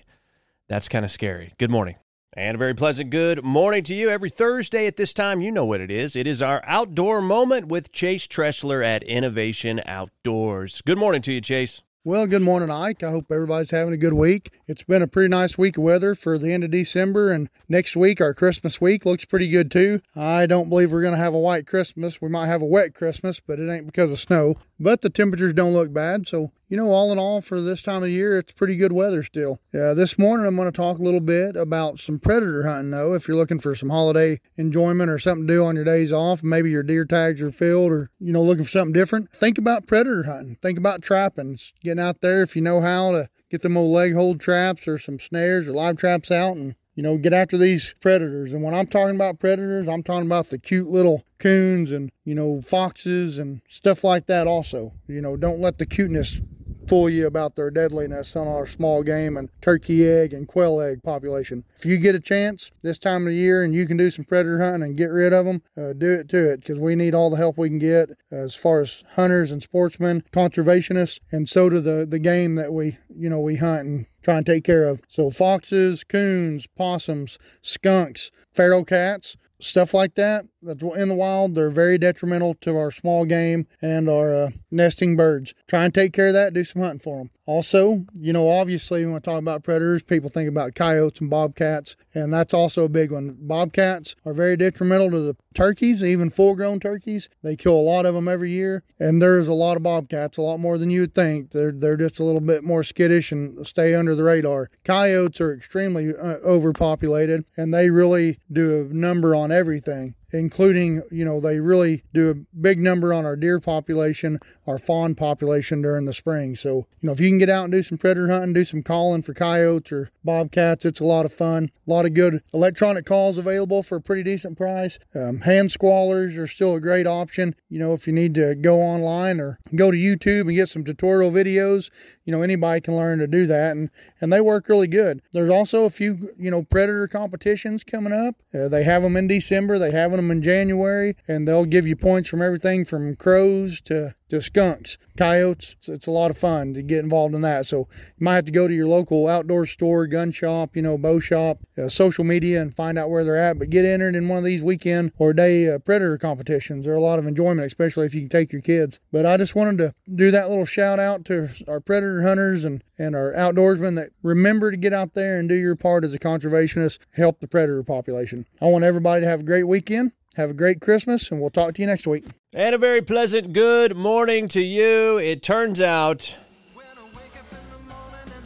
That's 0.68 0.88
kind 0.88 1.04
of 1.04 1.10
scary. 1.10 1.52
Good 1.58 1.70
morning. 1.70 1.96
And 2.32 2.54
a 2.54 2.58
very 2.58 2.74
pleasant 2.74 3.10
good 3.10 3.42
morning 3.42 3.82
to 3.84 3.94
you. 3.94 4.08
Every 4.08 4.30
Thursday 4.30 4.86
at 4.86 4.96
this 4.96 5.12
time, 5.12 5.40
you 5.40 5.50
know 5.50 5.64
what 5.64 5.80
it 5.80 5.90
is. 5.90 6.14
It 6.14 6.28
is 6.28 6.40
our 6.40 6.62
outdoor 6.64 7.20
moment 7.20 7.66
with 7.66 7.90
Chase 7.90 8.28
Tressler 8.28 8.86
at 8.86 9.02
Innovation 9.02 9.82
Outdoors. 9.84 10.80
Good 10.82 10.96
morning 10.96 11.22
to 11.22 11.32
you, 11.32 11.40
Chase. 11.40 11.82
Well, 12.02 12.26
good 12.26 12.40
morning, 12.40 12.70
Ike. 12.70 13.02
I 13.02 13.10
hope 13.10 13.30
everybody's 13.30 13.72
having 13.72 13.92
a 13.92 13.98
good 13.98 14.14
week. 14.14 14.50
It's 14.66 14.82
been 14.82 15.02
a 15.02 15.06
pretty 15.06 15.28
nice 15.28 15.58
week 15.58 15.76
of 15.76 15.82
weather 15.82 16.14
for 16.14 16.38
the 16.38 16.50
end 16.50 16.64
of 16.64 16.70
December, 16.70 17.30
and 17.30 17.50
next 17.68 17.94
week, 17.94 18.22
our 18.22 18.32
Christmas 18.32 18.80
week, 18.80 19.04
looks 19.04 19.26
pretty 19.26 19.48
good 19.48 19.70
too. 19.70 20.00
I 20.16 20.46
don't 20.46 20.70
believe 20.70 20.92
we're 20.92 21.02
going 21.02 21.12
to 21.12 21.18
have 21.18 21.34
a 21.34 21.38
white 21.38 21.66
Christmas. 21.66 22.22
We 22.22 22.30
might 22.30 22.46
have 22.46 22.62
a 22.62 22.66
wet 22.66 22.94
Christmas, 22.94 23.38
but 23.38 23.58
it 23.58 23.70
ain't 23.70 23.84
because 23.84 24.10
of 24.10 24.18
snow. 24.18 24.54
But 24.78 25.02
the 25.02 25.10
temperatures 25.10 25.52
don't 25.52 25.74
look 25.74 25.92
bad, 25.92 26.26
so 26.26 26.52
you 26.70 26.76
know, 26.76 26.92
all 26.92 27.10
in 27.10 27.18
all, 27.18 27.40
for 27.40 27.60
this 27.60 27.82
time 27.82 28.04
of 28.04 28.08
year, 28.08 28.38
it's 28.38 28.52
pretty 28.52 28.76
good 28.76 28.92
weather 28.92 29.24
still. 29.24 29.58
Uh, 29.74 29.92
this 29.92 30.16
morning, 30.16 30.46
I'm 30.46 30.54
going 30.54 30.70
to 30.70 30.72
talk 30.72 30.98
a 30.98 31.02
little 31.02 31.20
bit 31.20 31.56
about 31.56 31.98
some 31.98 32.20
predator 32.20 32.64
hunting, 32.64 32.92
though. 32.92 33.12
If 33.12 33.26
you're 33.26 33.36
looking 33.36 33.58
for 33.58 33.74
some 33.74 33.90
holiday 33.90 34.40
enjoyment 34.56 35.10
or 35.10 35.18
something 35.18 35.48
to 35.48 35.52
do 35.52 35.64
on 35.64 35.74
your 35.74 35.84
days 35.84 36.12
off, 36.12 36.44
maybe 36.44 36.70
your 36.70 36.84
deer 36.84 37.04
tags 37.04 37.42
are 37.42 37.50
filled 37.50 37.90
or, 37.90 38.10
you 38.20 38.32
know, 38.32 38.42
looking 38.42 38.64
for 38.64 38.70
something 38.70 38.92
different, 38.92 39.32
think 39.32 39.58
about 39.58 39.88
predator 39.88 40.22
hunting. 40.22 40.58
Think 40.62 40.78
about 40.78 41.02
trapping. 41.02 41.58
Getting 41.82 42.02
out 42.02 42.20
there 42.20 42.42
if 42.42 42.54
you 42.54 42.62
know 42.62 42.80
how 42.80 43.10
to 43.10 43.28
get 43.50 43.62
them 43.62 43.76
old 43.76 43.92
leg 43.92 44.14
hold 44.14 44.38
traps 44.38 44.86
or 44.86 44.96
some 44.96 45.18
snares 45.18 45.68
or 45.68 45.72
live 45.72 45.96
traps 45.96 46.30
out 46.30 46.56
and 46.56 46.76
you 46.94 47.04
know, 47.04 47.16
get 47.16 47.32
after 47.32 47.56
these 47.56 47.94
predators. 48.00 48.52
And 48.52 48.62
when 48.62 48.74
I'm 48.74 48.86
talking 48.86 49.14
about 49.14 49.38
predators, 49.38 49.88
I'm 49.88 50.02
talking 50.02 50.26
about 50.26 50.50
the 50.50 50.58
cute 50.58 50.90
little 50.90 51.24
coons 51.38 51.90
and, 51.90 52.10
you 52.26 52.34
know, 52.34 52.62
foxes 52.68 53.38
and 53.38 53.62
stuff 53.68 54.04
like 54.04 54.26
that 54.26 54.46
also. 54.46 54.92
You 55.06 55.22
know, 55.22 55.36
don't 55.36 55.60
let 55.60 55.78
the 55.78 55.86
cuteness 55.86 56.42
fool 56.90 57.08
you 57.08 57.24
about 57.24 57.54
their 57.54 57.70
deadliness 57.70 58.34
on 58.34 58.48
our 58.48 58.66
small 58.66 59.04
game 59.04 59.36
and 59.36 59.48
turkey 59.62 60.08
egg 60.08 60.34
and 60.34 60.48
quail 60.48 60.80
egg 60.80 61.00
population. 61.04 61.62
If 61.76 61.86
you 61.86 61.98
get 61.98 62.16
a 62.16 62.20
chance 62.20 62.72
this 62.82 62.98
time 62.98 63.28
of 63.28 63.32
the 63.32 63.38
year 63.38 63.62
and 63.62 63.72
you 63.72 63.86
can 63.86 63.96
do 63.96 64.10
some 64.10 64.24
predator 64.24 64.58
hunting 64.58 64.82
and 64.82 64.96
get 64.96 65.06
rid 65.06 65.32
of 65.32 65.46
them, 65.46 65.62
uh, 65.76 65.92
do 65.92 66.10
it 66.10 66.28
to 66.30 66.50
it 66.50 66.60
because 66.60 66.80
we 66.80 66.96
need 66.96 67.14
all 67.14 67.30
the 67.30 67.36
help 67.36 67.56
we 67.56 67.68
can 67.68 67.78
get 67.78 68.10
as 68.32 68.56
far 68.56 68.80
as 68.80 69.04
hunters 69.14 69.52
and 69.52 69.62
sportsmen, 69.62 70.24
conservationists, 70.32 71.20
and 71.30 71.48
so 71.48 71.70
do 71.70 71.78
the, 71.78 72.04
the 72.04 72.18
game 72.18 72.56
that 72.56 72.72
we, 72.72 72.98
you 73.16 73.30
know, 73.30 73.38
we 73.38 73.54
hunt 73.54 73.86
and 73.86 74.06
try 74.24 74.38
and 74.38 74.46
take 74.46 74.64
care 74.64 74.82
of. 74.82 75.00
So 75.06 75.30
foxes, 75.30 76.02
coons, 76.02 76.66
possums, 76.66 77.38
skunks, 77.62 78.32
feral 78.52 78.84
cats, 78.84 79.36
stuff 79.60 79.94
like 79.94 80.16
that 80.16 80.46
that's 80.62 80.82
in 80.82 81.08
the 81.08 81.14
wild. 81.14 81.54
They're 81.54 81.70
very 81.70 81.98
detrimental 81.98 82.54
to 82.62 82.76
our 82.76 82.90
small 82.90 83.24
game 83.24 83.66
and 83.80 84.08
our 84.08 84.34
uh, 84.34 84.50
nesting 84.70 85.16
birds. 85.16 85.54
Try 85.66 85.84
and 85.84 85.94
take 85.94 86.12
care 86.12 86.28
of 86.28 86.34
that. 86.34 86.54
Do 86.54 86.64
some 86.64 86.82
hunting 86.82 87.00
for 87.00 87.18
them 87.18 87.30
also 87.50 88.04
you 88.14 88.32
know 88.32 88.48
obviously 88.48 89.04
when 89.04 89.16
I 89.16 89.18
talk 89.18 89.40
about 89.40 89.64
predators 89.64 90.04
people 90.04 90.30
think 90.30 90.48
about 90.48 90.76
coyotes 90.76 91.20
and 91.20 91.28
bobcats 91.28 91.96
and 92.14 92.32
that's 92.32 92.54
also 92.54 92.84
a 92.84 92.88
big 92.88 93.10
one. 93.10 93.36
Bobcats 93.40 94.14
are 94.24 94.32
very 94.32 94.56
detrimental 94.56 95.10
to 95.10 95.18
the 95.18 95.36
turkeys 95.52 96.04
even 96.04 96.30
full 96.30 96.54
grown 96.54 96.78
turkeys. 96.78 97.28
They 97.42 97.56
kill 97.56 97.74
a 97.74 97.82
lot 97.82 98.06
of 98.06 98.14
them 98.14 98.28
every 98.28 98.52
year 98.52 98.84
and 99.00 99.20
there's 99.20 99.48
a 99.48 99.52
lot 99.52 99.76
of 99.76 99.82
bobcats 99.82 100.38
a 100.38 100.42
lot 100.42 100.60
more 100.60 100.78
than 100.78 100.90
you 100.90 101.00
would 101.00 101.14
think. 101.14 101.50
They're, 101.50 101.72
they're 101.72 101.96
just 101.96 102.20
a 102.20 102.24
little 102.24 102.40
bit 102.40 102.62
more 102.62 102.84
skittish 102.84 103.32
and 103.32 103.66
stay 103.66 103.96
under 103.96 104.14
the 104.14 104.24
radar. 104.24 104.70
Coyotes 104.84 105.40
are 105.40 105.52
extremely 105.52 106.14
uh, 106.14 106.36
overpopulated 106.44 107.44
and 107.56 107.74
they 107.74 107.90
really 107.90 108.38
do 108.52 108.82
a 108.82 108.94
number 108.94 109.34
on 109.34 109.50
everything 109.50 110.14
including, 110.32 111.02
you 111.10 111.24
know, 111.24 111.40
they 111.40 111.60
really 111.60 112.04
do 112.12 112.30
a 112.30 112.34
big 112.34 112.78
number 112.78 113.12
on 113.12 113.24
our 113.24 113.36
deer 113.36 113.60
population, 113.60 114.38
our 114.66 114.78
fawn 114.78 115.14
population 115.14 115.82
during 115.82 116.04
the 116.04 116.12
spring. 116.12 116.54
So, 116.54 116.86
you 117.00 117.06
know, 117.06 117.12
if 117.12 117.20
you 117.20 117.28
can 117.28 117.38
get 117.38 117.50
out 117.50 117.64
and 117.64 117.72
do 117.72 117.82
some 117.82 117.98
predator 117.98 118.28
hunting, 118.28 118.52
do 118.52 118.64
some 118.64 118.82
calling 118.82 119.22
for 119.22 119.34
coyotes 119.34 119.92
or 119.92 120.10
bobcats, 120.24 120.84
it's 120.84 121.00
a 121.00 121.04
lot 121.04 121.24
of 121.24 121.32
fun. 121.32 121.70
A 121.86 121.90
lot 121.90 122.06
of 122.06 122.14
good 122.14 122.42
electronic 122.54 123.04
calls 123.06 123.38
available 123.38 123.82
for 123.82 123.96
a 123.96 124.00
pretty 124.00 124.22
decent 124.22 124.56
price. 124.56 124.98
Um, 125.14 125.40
hand 125.40 125.70
squallers 125.70 126.38
are 126.38 126.46
still 126.46 126.74
a 126.76 126.80
great 126.80 127.06
option. 127.06 127.54
You 127.68 127.78
know, 127.78 127.94
if 127.94 128.06
you 128.06 128.12
need 128.12 128.34
to 128.34 128.54
go 128.54 128.80
online 128.80 129.40
or 129.40 129.58
go 129.74 129.90
to 129.90 129.96
YouTube 129.96 130.42
and 130.42 130.54
get 130.54 130.68
some 130.68 130.84
tutorial 130.84 131.30
videos, 131.30 131.90
you 132.24 132.32
know, 132.32 132.42
anybody 132.42 132.80
can 132.80 132.96
learn 132.96 133.18
to 133.18 133.26
do 133.26 133.46
that 133.46 133.72
and, 133.72 133.90
and 134.20 134.32
they 134.32 134.40
work 134.40 134.68
really 134.68 134.86
good. 134.86 135.20
There's 135.32 135.50
also 135.50 135.84
a 135.84 135.90
few, 135.90 136.32
you 136.38 136.50
know, 136.50 136.62
predator 136.62 137.08
competitions 137.08 137.82
coming 137.82 138.12
up. 138.12 138.36
Uh, 138.54 138.68
they 138.68 138.84
have 138.84 139.02
them 139.02 139.16
in 139.16 139.26
December, 139.26 139.78
they 139.78 139.90
have 139.90 140.12
them 140.12 140.19
in 140.28 140.42
January, 140.42 141.14
and 141.28 141.46
they'll 141.46 141.64
give 141.64 141.86
you 141.86 141.94
points 141.94 142.28
from 142.28 142.42
everything 142.42 142.84
from 142.84 143.14
crows 143.14 143.80
to 143.82 144.16
to 144.30 144.40
skunks, 144.40 144.98
coyotes. 145.16 145.76
It's, 145.78 145.88
it's, 145.88 146.06
a 146.06 146.10
lot 146.10 146.30
of 146.30 146.38
fun 146.38 146.74
to 146.74 146.82
get 146.82 147.00
involved 147.00 147.34
in 147.34 147.42
that. 147.42 147.66
So 147.66 147.88
you 148.18 148.24
might 148.24 148.36
have 148.36 148.44
to 148.46 148.50
go 148.52 148.66
to 148.66 148.74
your 148.74 148.88
local 148.88 149.28
outdoor 149.28 149.66
store, 149.66 150.06
gun 150.06 150.32
shop, 150.32 150.74
you 150.74 150.82
know, 150.82 150.96
bow 150.96 151.20
shop, 151.20 151.58
uh, 151.76 151.88
social 151.88 152.24
media, 152.24 152.60
and 152.62 152.74
find 152.74 152.98
out 152.98 153.10
where 153.10 153.22
they're 153.22 153.36
at. 153.36 153.58
But 153.58 153.70
get 153.70 153.84
entered 153.84 154.16
in 154.16 154.28
one 154.28 154.38
of 154.38 154.44
these 154.44 154.62
weekend 154.62 155.12
or 155.18 155.32
day 155.32 155.70
uh, 155.70 155.78
predator 155.78 156.16
competitions. 156.16 156.84
They're 156.84 156.94
a 156.94 157.00
lot 157.00 157.18
of 157.18 157.26
enjoyment, 157.26 157.66
especially 157.66 158.06
if 158.06 158.14
you 158.14 158.20
can 158.20 158.30
take 158.30 158.52
your 158.52 158.62
kids. 158.62 158.98
But 159.12 159.26
I 159.26 159.36
just 159.36 159.54
wanted 159.54 159.78
to 159.78 159.94
do 160.12 160.30
that 160.30 160.48
little 160.48 160.64
shout 160.64 160.98
out 160.98 161.24
to 161.26 161.50
our 161.68 161.80
predator 161.80 162.22
hunters 162.22 162.64
and 162.64 162.82
and 163.00 163.16
our 163.16 163.32
outdoorsmen 163.32 163.96
that 163.96 164.10
remember 164.22 164.70
to 164.70 164.76
get 164.76 164.92
out 164.92 165.14
there 165.14 165.38
and 165.38 165.48
do 165.48 165.54
your 165.54 165.74
part 165.74 166.04
as 166.04 166.12
a 166.12 166.18
conservationist, 166.18 166.98
help 167.12 167.40
the 167.40 167.48
predator 167.48 167.82
population. 167.82 168.46
I 168.60 168.66
want 168.66 168.84
everybody 168.84 169.22
to 169.22 169.26
have 169.26 169.40
a 169.40 169.44
great 169.44 169.66
weekend. 169.66 170.12
Have 170.36 170.50
a 170.50 170.54
great 170.54 170.80
Christmas, 170.80 171.30
and 171.30 171.40
we'll 171.40 171.50
talk 171.50 171.74
to 171.74 171.82
you 171.82 171.88
next 171.88 172.06
week. 172.06 172.24
And 172.52 172.74
a 172.74 172.78
very 172.78 173.02
pleasant 173.02 173.52
good 173.52 173.96
morning 173.96 174.46
to 174.48 174.60
you. 174.62 175.18
It 175.18 175.42
turns 175.42 175.80
out 175.80 176.36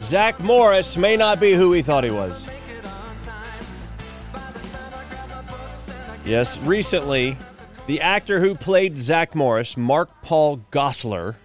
Zack 0.01 0.39
Morris 0.39 0.97
may 0.97 1.15
not 1.15 1.39
be 1.39 1.53
who 1.53 1.69
we 1.69 1.83
thought 1.83 2.03
he 2.03 2.09
was. 2.09 2.47
Yes, 6.25 6.65
recently, 6.65 7.37
the 7.85 8.01
actor 8.01 8.39
who 8.39 8.55
played 8.55 8.97
Zack 8.97 9.35
Morris, 9.35 9.77
Mark 9.77 10.09
Paul 10.23 10.61
Gosselaar, 10.71 11.35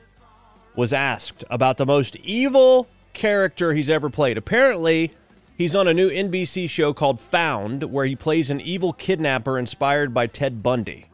was 0.74 0.94
asked 0.94 1.44
about 1.50 1.76
the 1.76 1.84
most 1.84 2.16
evil 2.16 2.86
character 3.12 3.74
he's 3.74 3.90
ever 3.90 4.08
played. 4.08 4.38
Apparently, 4.38 5.12
He's 5.60 5.74
on 5.74 5.86
a 5.86 5.92
new 5.92 6.08
NBC 6.08 6.70
show 6.70 6.94
called 6.94 7.20
Found, 7.20 7.82
where 7.92 8.06
he 8.06 8.16
plays 8.16 8.48
an 8.48 8.62
evil 8.62 8.94
kidnapper 8.94 9.58
inspired 9.58 10.14
by 10.14 10.26
Ted 10.26 10.62
Bundy. 10.62 11.10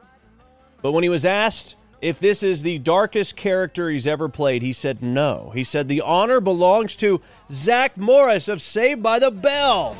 But 0.82 0.92
when 0.92 1.02
he 1.02 1.08
was 1.08 1.24
asked 1.24 1.74
if 2.00 2.20
this 2.20 2.44
is 2.44 2.62
the 2.62 2.78
darkest 2.78 3.34
character 3.34 3.90
he's 3.90 4.06
ever 4.06 4.28
played, 4.28 4.62
he 4.62 4.72
said 4.72 5.02
no. 5.02 5.50
He 5.52 5.64
said 5.64 5.88
the 5.88 6.00
honor 6.00 6.38
belongs 6.38 6.94
to 6.98 7.20
Zack 7.50 7.96
Morris 7.96 8.46
of 8.46 8.62
Saved 8.62 9.02
by 9.02 9.18
the 9.18 9.32
Bell. 9.32 9.96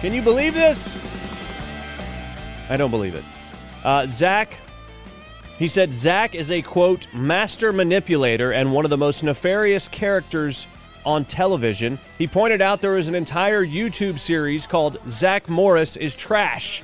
Can 0.00 0.14
you 0.14 0.22
believe 0.22 0.54
this? 0.54 0.96
I 2.68 2.76
don't 2.76 2.92
believe 2.92 3.16
it. 3.16 3.24
Uh, 3.82 4.06
Zack, 4.06 4.58
he 5.58 5.66
said 5.66 5.92
Zack 5.92 6.36
is 6.36 6.52
a 6.52 6.62
quote, 6.62 7.12
master 7.12 7.72
manipulator 7.72 8.52
and 8.52 8.72
one 8.72 8.84
of 8.84 8.90
the 8.90 8.96
most 8.96 9.24
nefarious 9.24 9.88
characters 9.88 10.68
on 11.04 11.24
television. 11.24 11.98
He 12.18 12.26
pointed 12.26 12.60
out 12.60 12.80
there 12.80 12.92
was 12.92 13.08
an 13.08 13.14
entire 13.14 13.64
YouTube 13.64 14.18
series 14.18 14.66
called 14.66 14.98
Zack 15.08 15.48
Morris 15.48 15.96
is 15.96 16.14
Trash, 16.14 16.82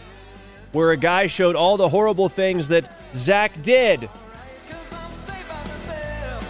where 0.72 0.92
a 0.92 0.96
guy 0.96 1.26
showed 1.26 1.56
all 1.56 1.76
the 1.76 1.88
horrible 1.88 2.28
things 2.28 2.68
that 2.68 2.90
Zack 3.14 3.52
did. 3.62 4.08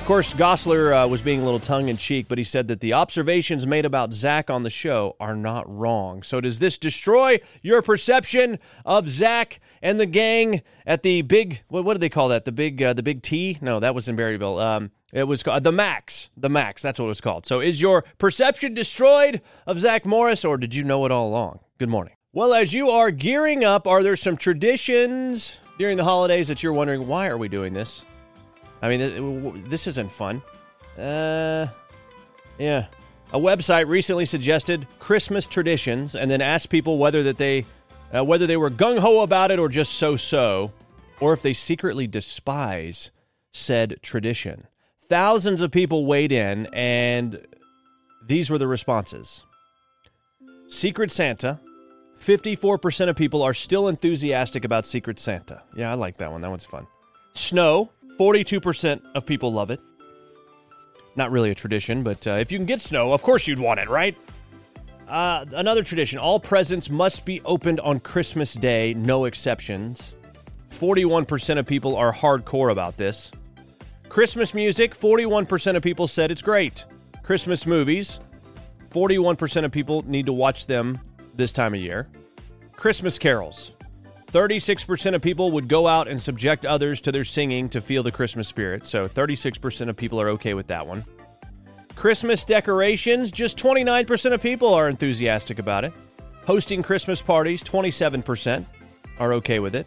Of 0.07 0.09
course, 0.09 0.35
Gosselaar 0.35 1.05
uh, 1.05 1.09
was 1.09 1.21
being 1.21 1.41
a 1.41 1.45
little 1.45 1.59
tongue 1.59 1.89
in 1.89 1.97
cheek, 1.97 2.27
but 2.29 2.39
he 2.39 2.45
said 2.45 2.69
that 2.69 2.79
the 2.79 2.93
observations 2.93 3.67
made 3.67 3.85
about 3.85 4.13
Zack 4.13 4.51
on 4.51 4.63
the 4.63 4.71
show 4.71 5.17
are 5.19 5.35
not 5.35 5.69
wrong. 5.69 6.23
So, 6.23 6.41
does 6.41 6.61
this 6.61 6.79
destroy 6.79 7.41
your 7.61 7.83
perception 7.83 8.61
of 8.85 9.09
Zack 9.09 9.59
and 9.83 9.99
the 9.99 10.07
gang 10.07 10.63
at 10.87 11.03
the 11.03 11.23
big? 11.23 11.65
What, 11.67 11.85
what 11.85 11.95
do 11.95 11.99
they 11.99 12.09
call 12.09 12.29
that? 12.29 12.45
The 12.45 12.53
big, 12.53 12.81
uh, 12.81 12.93
the 12.93 13.03
big 13.03 13.21
T? 13.21 13.59
No, 13.61 13.81
that 13.81 13.97
was 13.97 14.09
in 14.09 14.17
Berryville. 14.17 14.63
Um, 14.63 14.93
it 15.13 15.25
was 15.25 15.43
called 15.43 15.65
the 15.65 15.73
Max. 15.73 16.31
The 16.37 16.51
Max. 16.51 16.83
That's 16.83 17.01
what 17.01 17.07
it 17.07 17.09
was 17.09 17.21
called. 17.21 17.45
So, 17.45 17.59
is 17.59 17.81
your 17.81 18.05
perception 18.17 18.75
destroyed 18.75 19.43
of 19.67 19.81
Zack 19.81 20.07
Morris, 20.07 20.45
or 20.45 20.57
did 20.57 20.73
you 20.73 20.85
know 20.85 21.05
it 21.05 21.11
all 21.11 21.27
along? 21.27 21.59
Good 21.79 21.89
morning. 21.89 22.15
Well, 22.33 22.55
as 22.55 22.73
you 22.73 22.91
are 22.91 23.11
gearing 23.11 23.65
up, 23.65 23.89
are 23.89 24.05
there 24.05 24.15
some 24.15 24.37
traditions 24.37 25.59
during 25.81 25.97
the 25.97 26.05
holidays 26.05 26.47
that 26.47 26.63
you're 26.63 26.73
wondering 26.73 27.09
why 27.09 27.27
are 27.27 27.37
we 27.37 27.49
doing 27.49 27.73
this? 27.73 28.05
I 28.83 28.89
mean, 28.89 29.65
this 29.69 29.87
isn't 29.87 30.11
fun. 30.11 30.43
Uh, 30.99 31.67
yeah. 32.59 32.87
A 33.33 33.39
website 33.39 33.89
recently 33.89 34.25
suggested 34.25 34.87
Christmas 34.99 35.47
traditions 35.47 36.15
and 36.15 36.31
then 36.31 36.41
asked 36.41 36.71
people 36.71 36.99
whether 36.99 37.23
that 37.25 37.39
they 37.39 37.67
uh, 38.15 38.25
whether 38.25 38.47
they 38.47 38.57
were 38.57 38.71
gung 38.71 38.99
ho 38.99 39.21
about 39.23 39.51
it 39.51 39.59
or 39.59 39.69
just 39.69 39.95
so 39.95 40.17
so. 40.17 40.73
or 41.21 41.33
if 41.33 41.43
they 41.43 41.53
secretly 41.53 42.07
despise 42.07 43.11
said 43.53 43.97
tradition. 44.03 44.67
Thousands 45.09 45.63
of 45.63 45.71
people 45.71 46.05
weighed 46.05 46.33
in, 46.33 46.67
and 46.73 47.47
these 48.27 48.51
were 48.51 48.59
the 48.59 48.67
responses 48.67 49.45
Secret 50.69 51.11
Santa. 51.11 51.61
54% 52.19 53.11
of 53.11 53.17
people 53.17 53.43
are 53.43 53.53
still 53.53 53.89
enthusiastic 53.89 54.65
about 54.65 54.87
Secret 54.87 55.19
Santa. 55.19 55.63
Yeah, 55.75 55.91
I 55.91 55.95
like 55.95 56.17
that 56.19 56.33
one. 56.33 56.41
That 56.41 56.51
one's 56.51 56.65
fun. 56.65 56.87
Snow. 57.35 57.91
42% 58.19 59.01
of 59.15 59.27
people 59.27 59.53
love 59.53 59.71
it. 59.71 59.81
Not 61.17 61.31
really 61.31 61.51
a 61.51 61.55
tradition, 61.55 62.03
but 62.03 62.27
uh, 62.27 62.33
if 62.33 62.53
you 62.53 62.59
can 62.59 62.67
get 62.67 62.81
snow, 62.81 63.13
of 63.13 63.23
course 63.23 63.47
you'd 63.47 63.59
want 63.59 63.81
it, 63.81 63.89
right? 63.89 64.17
Uh, 65.09 65.45
another 65.53 65.83
tradition 65.83 66.19
all 66.19 66.41
presents 66.41 66.91
must 66.91 67.25
be 67.25 67.41
opened 67.45 67.81
on 67.81 68.01
Christmas 68.01 68.55
Day, 68.55 68.93
no 68.95 69.25
exceptions. 69.25 70.15
41% 70.71 71.59
of 71.59 71.67
people 71.67 71.97
are 71.97 72.13
hardcore 72.13 72.73
about 72.73 72.97
this. 72.97 73.31
Christmas 74.09 74.53
music, 74.53 74.95
41% 74.95 75.77
of 75.77 75.83
people 75.83 76.07
said 76.07 76.31
it's 76.31 76.43
great. 76.43 76.85
Christmas 77.23 77.67
movies, 77.67 78.21
41% 78.91 79.65
of 79.65 79.73
people 79.73 80.05
need 80.09 80.27
to 80.27 80.33
watch 80.33 80.67
them 80.67 81.01
this 81.35 81.53
time 81.53 81.75
of 81.75 81.81
year. 81.81 82.09
Christmas 82.73 83.19
carols, 83.19 83.73
36% 84.37 85.15
of 85.15 85.23
people 85.23 85.51
would 85.53 85.67
go 85.67 85.89
out 85.89 86.09
and 86.09 86.21
subject 86.21 86.67
others 86.67 87.01
to 87.01 87.11
their 87.11 87.25
singing 87.25 87.71
to 87.71 87.81
feel 87.81 88.03
the 88.03 88.13
Christmas 88.13 88.47
spirit. 88.47 88.87
So 88.87 89.09
36% 89.09 89.89
of 89.89 89.97
people 89.97 90.21
are 90.21 90.29
okay 90.29 90.53
with 90.53 90.67
that 90.67 90.87
one. 90.87 91.07
Christmas 91.95 92.45
decorations, 92.45 93.33
just 93.33 93.57
29% 93.57 94.35
of 94.35 94.43
people 94.43 94.75
are 94.75 94.91
enthusiastic 94.91 95.59
about 95.59 95.85
it. 95.85 95.95
Hosting 96.45 96.83
Christmas 96.83 97.23
parties, 97.23 97.65
27% 97.65 98.67
are 99.19 99.33
okay 99.33 99.59
with 99.59 99.75
it. 99.75 99.87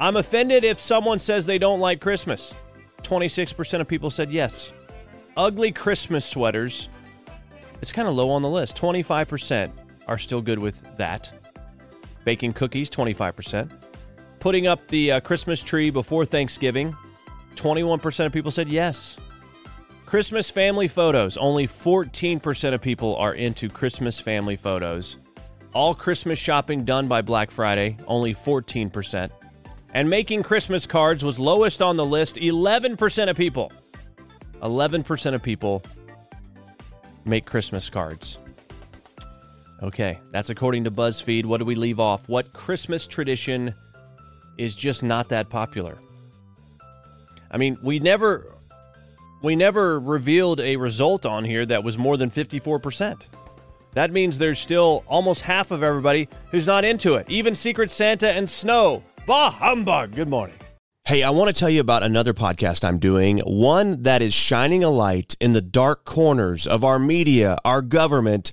I'm 0.00 0.16
offended 0.16 0.64
if 0.64 0.80
someone 0.80 1.20
says 1.20 1.46
they 1.46 1.58
don't 1.58 1.78
like 1.78 2.00
Christmas. 2.00 2.54
26% 3.02 3.80
of 3.80 3.86
people 3.86 4.10
said 4.10 4.32
yes. 4.32 4.72
Ugly 5.36 5.70
Christmas 5.70 6.24
sweaters, 6.24 6.88
it's 7.80 7.92
kind 7.92 8.08
of 8.08 8.16
low 8.16 8.30
on 8.30 8.42
the 8.42 8.50
list. 8.50 8.76
25% 8.76 9.70
are 10.08 10.18
still 10.18 10.42
good 10.42 10.58
with 10.58 10.96
that. 10.96 11.32
Baking 12.24 12.52
cookies, 12.52 12.90
25%. 12.90 13.70
Putting 14.40 14.66
up 14.66 14.86
the 14.88 15.12
uh, 15.12 15.20
Christmas 15.20 15.62
tree 15.62 15.90
before 15.90 16.24
Thanksgiving, 16.26 16.96
21% 17.56 18.26
of 18.26 18.32
people 18.32 18.50
said 18.50 18.68
yes. 18.68 19.16
Christmas 20.06 20.50
family 20.50 20.86
photos, 20.86 21.36
only 21.36 21.66
14% 21.66 22.74
of 22.74 22.82
people 22.82 23.16
are 23.16 23.34
into 23.34 23.68
Christmas 23.68 24.20
family 24.20 24.56
photos. 24.56 25.16
All 25.72 25.94
Christmas 25.94 26.38
shopping 26.38 26.84
done 26.84 27.08
by 27.08 27.22
Black 27.22 27.50
Friday, 27.50 27.96
only 28.06 28.32
14%. 28.34 29.30
And 29.92 30.10
making 30.10 30.42
Christmas 30.42 30.86
cards 30.86 31.24
was 31.24 31.38
lowest 31.40 31.80
on 31.80 31.96
the 31.96 32.04
list, 32.04 32.36
11% 32.36 33.30
of 33.30 33.36
people. 33.36 33.72
11% 34.62 35.34
of 35.34 35.42
people 35.42 35.82
make 37.24 37.46
Christmas 37.46 37.90
cards. 37.90 38.38
Okay, 39.82 40.20
that's 40.30 40.50
according 40.50 40.84
to 40.84 40.90
BuzzFeed. 40.90 41.44
What 41.44 41.58
do 41.58 41.64
we 41.64 41.74
leave 41.74 42.00
off? 42.00 42.28
What 42.28 42.52
Christmas 42.52 43.06
tradition 43.06 43.74
is 44.56 44.74
just 44.76 45.02
not 45.02 45.28
that 45.28 45.48
popular? 45.48 45.98
I 47.50 47.56
mean, 47.56 47.78
we 47.82 47.98
never 47.98 48.46
we 49.42 49.56
never 49.56 50.00
revealed 50.00 50.60
a 50.60 50.76
result 50.76 51.26
on 51.26 51.44
here 51.44 51.66
that 51.66 51.84
was 51.84 51.98
more 51.98 52.16
than 52.16 52.30
54%. 52.30 53.26
That 53.92 54.10
means 54.10 54.38
there's 54.38 54.58
still 54.58 55.04
almost 55.06 55.42
half 55.42 55.70
of 55.70 55.82
everybody 55.82 56.28
who's 56.50 56.66
not 56.66 56.84
into 56.84 57.14
it. 57.14 57.28
Even 57.28 57.54
Secret 57.54 57.90
Santa 57.90 58.30
and 58.30 58.48
Snow. 58.48 59.04
Bah 59.26 59.50
humbug. 59.50 60.12
Good 60.12 60.28
morning. 60.28 60.56
Hey, 61.06 61.22
I 61.22 61.28
want 61.28 61.54
to 61.54 61.60
tell 61.60 61.68
you 61.68 61.82
about 61.82 62.02
another 62.02 62.32
podcast 62.32 62.82
I'm 62.82 62.98
doing, 62.98 63.38
one 63.40 64.00
that 64.02 64.22
is 64.22 64.32
shining 64.32 64.82
a 64.82 64.88
light 64.88 65.36
in 65.38 65.52
the 65.52 65.60
dark 65.60 66.06
corners 66.06 66.66
of 66.66 66.82
our 66.82 66.98
media, 66.98 67.58
our 67.62 67.82
government, 67.82 68.52